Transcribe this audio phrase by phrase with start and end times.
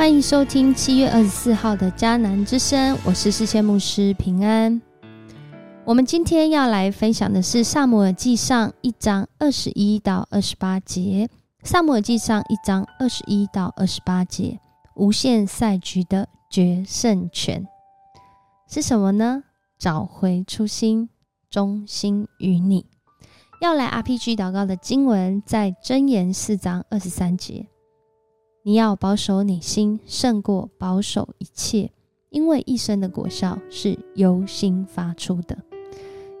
[0.00, 4.80] 欢迎收听七月二十四号的迦南之声，我是世界牧师平安。
[5.84, 11.28] 我们今天要来分享的是《萨姆尔记上》一章二十一到二十八节，
[11.68, 14.58] 《萨姆尔记上》一章二十一到二十八节，
[14.94, 17.68] 无限赛局的决胜权
[18.70, 19.42] 是什么呢？
[19.78, 21.10] 找回初心，
[21.50, 22.86] 忠心于你。
[23.60, 27.66] 要来 RPG 祷告的经文在箴言四章二十三节。
[28.62, 31.90] 你要保守你心，胜过保守一切，
[32.28, 35.56] 因为一生的果效是由心发出的。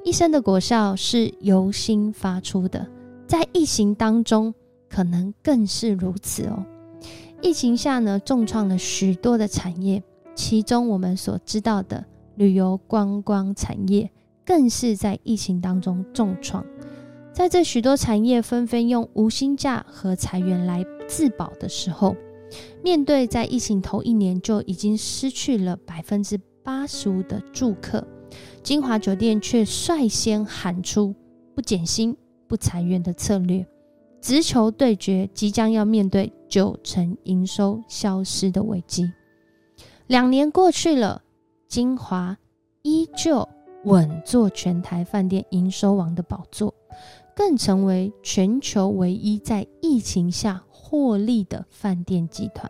[0.04, 2.86] 一生的果效是由心发出的，
[3.26, 4.52] 在疫情当中，
[4.88, 6.62] 可能更是如此哦。
[7.40, 10.02] 疫情下呢，重创了许多的产业，
[10.34, 14.10] 其中我们所知道的旅游观光产业，
[14.44, 16.62] 更是在疫情当中重创。
[17.32, 22.14] 在这许多产业纷纷用无薪假和裁员来自保的时候，
[22.84, 28.06] 面对在疫情头一年就已经失去了百分之八十五的住客，
[28.62, 31.12] 金华酒店却率先喊出
[31.52, 33.66] 不减薪、不裁员的策略，
[34.20, 39.10] 直球对决即将要面对九成营收消失的危机。
[40.06, 41.22] 两年过去了，
[41.66, 42.38] 金华
[42.82, 43.48] 依旧
[43.84, 46.72] 稳坐全台饭店营收王的宝座。
[47.32, 52.68] 更成为全球唯一在疫情下获利的饭店集团。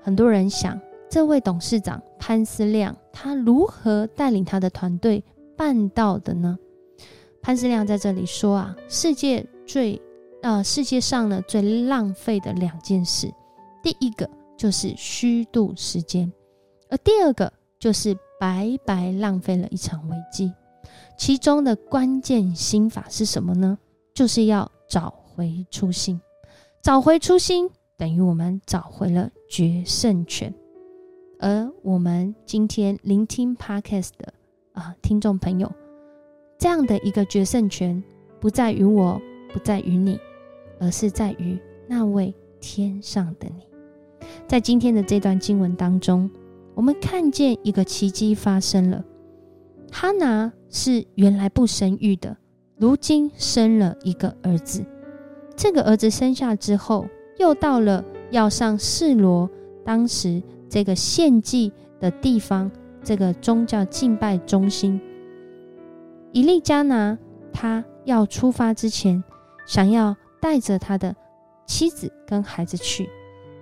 [0.00, 5.22] 很多人想，这位董事长潘思亮，他如何带领他的团队
[5.54, 6.58] 办到的呢？
[7.42, 10.00] 潘思亮在这里说啊，世界最
[10.40, 13.30] 呃世界上呢最浪费的两件事，
[13.82, 14.26] 第一个
[14.56, 16.32] 就是虚度时间，
[16.88, 20.50] 而第二个就是白白浪费了一场危机。
[21.18, 23.76] 其中的关键心法是什么呢？
[24.14, 26.18] 就是要找回初心。
[26.82, 30.54] 找回初心等于我们找回了决胜权。
[31.38, 34.32] 而我们今天聆听 Podcast 的
[34.72, 35.70] 啊听众朋友，
[36.58, 38.02] 这样的一个决胜权
[38.40, 39.20] 不在于我，
[39.52, 40.18] 不在于你，
[40.78, 43.66] 而是在于那位天上的你。
[44.48, 46.30] 在今天的这段经文当中，
[46.74, 49.04] 我们看见一个奇迹发生了。
[49.92, 52.38] 哈拿是原来不生育的，
[52.78, 54.82] 如今生了一个儿子。
[55.60, 57.06] 这个儿子生下之后，
[57.36, 59.46] 又到了要上示罗
[59.84, 62.70] 当时这个献祭的地方，
[63.04, 64.98] 这个宗教敬拜中心。
[66.32, 67.18] 以利加拿
[67.52, 69.22] 他要出发之前，
[69.66, 71.14] 想要带着他的
[71.66, 73.10] 妻子跟孩子去，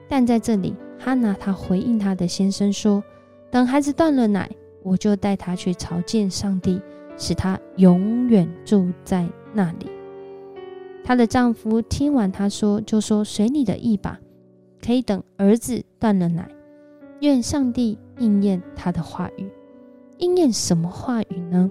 [0.08, 3.02] 但在这里，哈拿他回应他的先生说
[3.50, 4.48] ：“等孩子断了奶。”
[4.84, 6.80] 我就带他去朝见上帝，
[7.16, 9.97] 使他永远住在那里。
[11.08, 14.20] 她的丈夫听完她说，就说：“随你的意吧，
[14.84, 16.46] 可以等儿子断了奶。
[17.20, 19.50] 愿上帝应验他的话语。
[20.18, 21.70] 应验什么话语呢？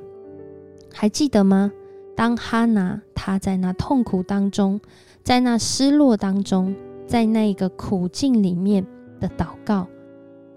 [0.92, 1.72] 还记得吗？
[2.16, 4.82] 当哈拿她在那痛苦当中，
[5.22, 8.84] 在那失落当中，在那个苦境里面
[9.20, 9.88] 的祷告，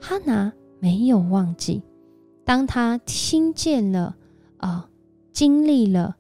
[0.01, 1.83] 哈拿没有忘记。”
[2.47, 4.17] 当她听见了，
[4.57, 4.89] 啊，
[5.35, 6.17] 经历了，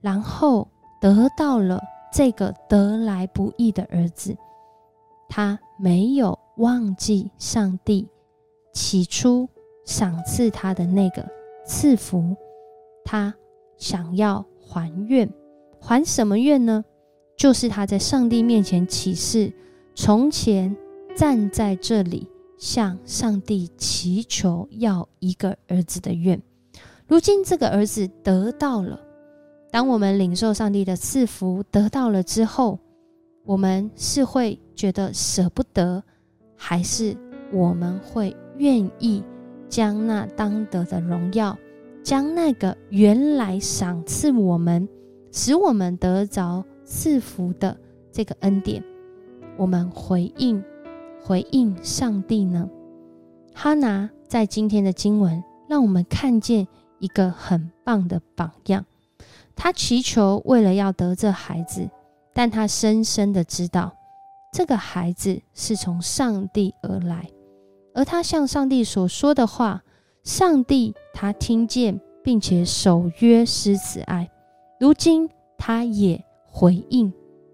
[0.00, 0.66] 然后
[1.00, 1.80] 得到了
[2.12, 4.36] 这个得来不易的儿子，
[5.28, 8.08] 他没有忘记上帝
[8.72, 9.48] 起初
[9.84, 11.26] 赏赐他的那个
[11.64, 12.36] 赐福，
[13.04, 13.34] 他
[13.76, 15.32] 想要还愿，
[15.80, 16.84] 还什么愿呢？
[17.36, 19.52] 就是他在上帝面前起誓，
[19.94, 20.76] 从前
[21.16, 22.28] 站在这里。
[22.60, 26.42] 向上帝祈求要一个儿子的愿，
[27.06, 29.00] 如今这个儿子得到了。
[29.70, 32.78] 当我们领受上帝的赐福得到了之后，
[33.44, 36.02] 我们是会觉得舍不得，
[36.56, 37.16] 还是
[37.52, 39.22] 我们会愿意
[39.68, 41.56] 将那当得的荣耀，
[42.02, 44.88] 将那个原来赏赐我们、
[45.30, 47.76] 使我们得着赐福的
[48.10, 48.82] 这个恩典，
[49.56, 50.62] 我们回应？
[51.22, 52.68] 回应上帝呢？
[53.54, 56.66] 哈拿在今天的经文，让我们看见
[56.98, 58.84] 一个很棒的榜样。
[59.62, 61.86] 他祈求为了要得这孩子，
[62.32, 63.92] 但他深深的知道，
[64.50, 67.28] 这个孩子是从上帝而来，
[67.92, 69.82] 而他向上帝所说的话，
[70.24, 74.30] 上帝他听见，并且守约施慈爱。
[74.80, 75.28] 如今
[75.58, 77.12] 他也回应，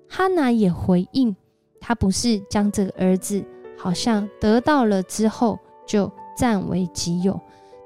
[0.09, 1.35] 哈拿也回应，
[1.81, 3.45] 他不是将这个儿子。
[3.77, 7.39] 好像得到了之后就占为己有。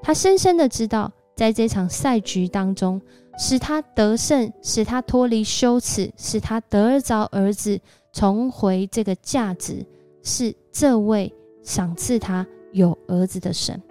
[0.03, 3.01] 他深深的知道，在这场赛局当中，
[3.35, 7.81] 使他得胜，使他脱离羞耻，使他得着儿子
[8.13, 9.83] 重回这个价值，
[10.21, 11.33] 是这位
[11.63, 13.81] 赏赐他有儿子的神，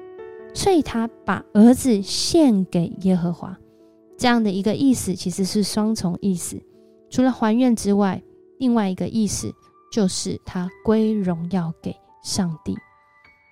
[0.55, 3.59] 所以他把儿子献给耶和华。
[4.17, 6.57] 这样的一个意思其实是双重意思，
[7.11, 8.23] 除了还愿之外，
[8.61, 9.53] 另外一个意思
[9.91, 12.77] 就是他归荣耀给上帝。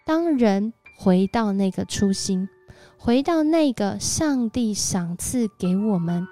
[0.07, 2.49] 当人回到那个初心，
[3.01, 6.27] 回到那个上帝赏赐给我们，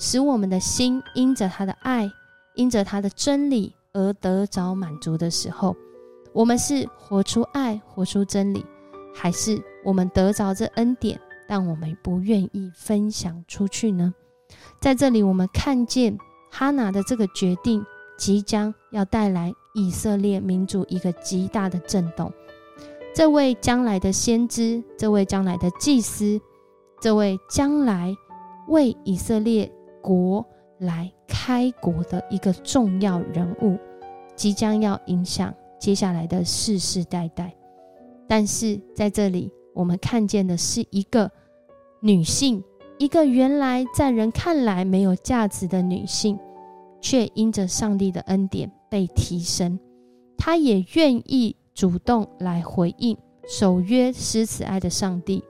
[0.00, 2.10] 使我们的心因着他的爱，
[2.56, 5.76] 因着他的真理而得着满足的时候，
[6.32, 8.66] 我们是活出爱，活出真理，
[9.14, 11.18] 还是我们得着这恩典？
[11.46, 14.12] 但我们不愿意分享出去呢。
[14.80, 16.18] 在这里，我们看见
[16.50, 17.86] 哈拿的这个决定，
[18.18, 22.30] 即将要带来以色列民族一个极大的震动。
[23.18, 26.40] 这位将来的先知，这位将来的祭司，
[27.00, 28.14] 这位将来
[28.68, 29.68] 为以色列
[30.00, 30.46] 国
[30.78, 33.76] 来开国的一个重要人物，
[34.36, 37.52] 即将要影响接下来的世世代代。
[38.28, 39.50] 但是在这里。
[39.74, 41.30] 我们看见的是一个
[42.00, 42.62] 女性，
[42.98, 46.38] 一个原来在人看来没有价值的女性，
[47.00, 49.78] 却因着上帝的恩典被提升。
[50.36, 53.16] 她也愿意主动来回应
[53.46, 55.44] 守约施慈爱的上帝，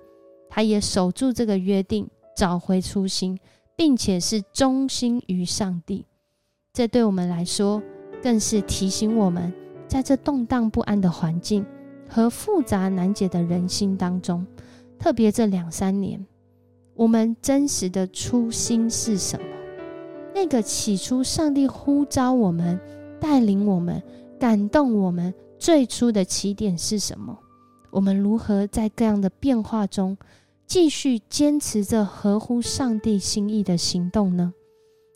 [0.51, 3.39] 他也守住这个约定，找回初心，
[3.75, 6.05] 并且是忠心于上帝。
[6.75, 7.83] 这对我们来说，
[8.23, 9.51] 更是提醒我们，
[9.87, 11.65] 在这动荡不安的环境。
[12.07, 14.47] 和复杂难解的人心当中，
[14.99, 16.27] 特别这两三年，
[16.95, 19.47] 我们真实的初心是什么？
[20.35, 22.79] 那个起初上帝呼召我们、
[23.19, 24.03] 带领我们、
[24.39, 27.39] 感动我们最初的起点是什么？
[27.91, 30.17] 我们如何在各样的变化中，
[30.67, 34.53] 继续坚持着合乎上帝心意的行动呢？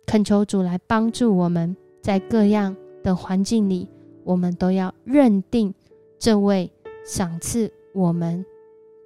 [0.05, 3.87] 恳求主来帮助我们，在各样的环境里，
[4.23, 5.73] 我们都要认定
[6.19, 6.71] 这位。
[7.05, 8.45] 赏赐我们、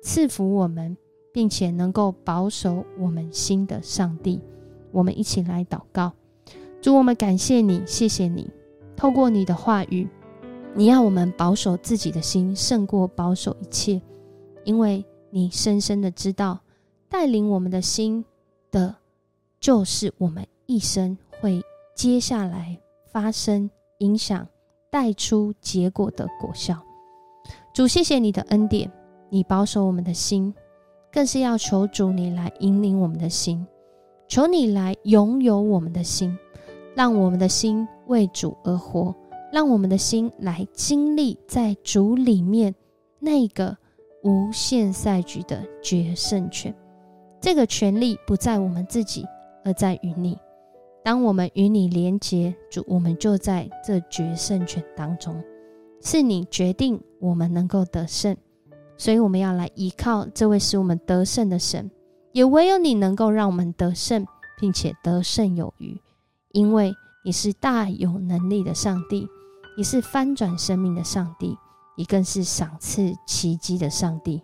[0.04, 0.96] 赐福我们，
[1.34, 4.40] 并且能够保守我们心的上帝，
[4.92, 6.14] 我们一起来祷告。
[6.80, 8.52] 主，我们感谢你，谢谢你，
[8.96, 10.08] 透过你的话语，
[10.78, 14.00] 你要我们保守自己的心，胜过保守一切，
[14.64, 16.60] 因为你深深的知道，
[17.10, 18.24] 带领我们的心
[18.70, 18.96] 的，
[19.60, 21.60] 就是我们一生会
[21.96, 22.80] 接下来
[23.12, 24.48] 发生影响、
[24.92, 26.78] 带出结果的果效。
[27.74, 28.92] 主，谢谢你的恩典，
[29.32, 30.54] 你保守我们的心，
[31.12, 33.66] 更是要求主你来引领我们的心，
[34.28, 36.38] 求你来拥有我们的心，
[36.94, 39.16] 让我们的心为主而活，
[39.52, 42.76] 让我们的心来经历在主里面
[43.20, 43.78] 那个
[44.24, 46.74] 无限赛局的决胜权。
[47.40, 49.26] 这个权利不在我们自己，
[49.64, 50.38] 而在于你。
[51.04, 55.42] 当我们与你连结，主，我们就在这决胜权当中。
[56.02, 58.36] 是你决定我们能够得胜，
[58.98, 61.90] 所以我们要来依靠这位使我们得胜的神，
[62.34, 64.26] 也唯有你能够让我们得胜，
[64.60, 66.00] 并且得胜有余，
[66.52, 66.94] 因为
[67.26, 69.28] 你是大有能力的上帝，
[69.78, 71.56] 你是翻转生命的上帝，
[71.96, 74.42] 你更是赏赐奇迹的上帝。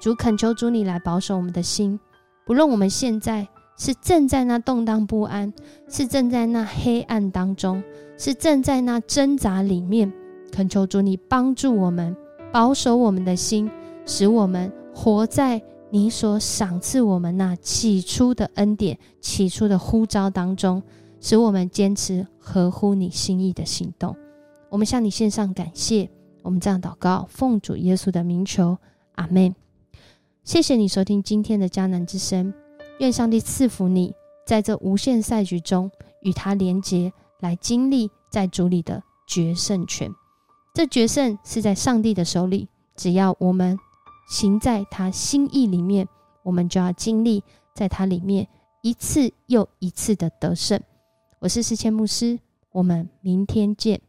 [0.00, 2.00] 主恳求主你来保守我们的心，
[2.44, 3.46] 不论我们现在
[3.78, 5.52] 是正在那动荡不安，
[5.88, 7.84] 是正在那黑暗当中，
[8.18, 10.12] 是正在那挣扎里面。
[10.50, 12.16] 恳求主，你帮助我们
[12.52, 13.70] 保守我们的心，
[14.04, 20.82] 使我们活在你所赏赐我们那起初的恩典、起初的呼召当中，
[21.20, 24.16] 使我们坚持合乎你心意的行动。
[24.74, 26.10] 我们向你献上感谢，
[26.42, 28.76] 我们这样祷告，奉主耶稣的名求，
[29.14, 29.54] 阿门。
[30.42, 32.52] 谢谢你收听今天的迦南之声，
[32.98, 34.12] 愿上帝赐福你，
[34.44, 35.88] 在这无限赛局中
[36.22, 40.12] 与他连结，来经历在主里的决胜权。
[40.74, 43.78] 这决胜是在上帝的手里，只要我们
[44.26, 46.08] 行在他心意里面，
[46.42, 47.44] 我们就要经历
[47.76, 48.48] 在他里面
[48.82, 50.82] 一次又一次的得胜。
[51.38, 52.40] 我是世谦牧师，
[52.72, 54.00] 我们明天见。